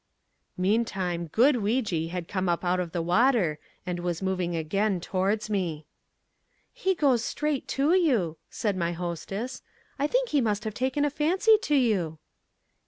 [0.57, 5.85] Meantime "good Weejee" had come out of the water and was moving again towards me.
[6.73, 9.61] "He goes straight to you," said my hostess.
[9.99, 12.17] "I think he must have taken a fancy to you."